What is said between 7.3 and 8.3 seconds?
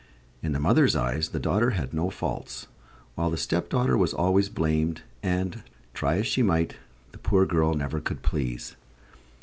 girl never could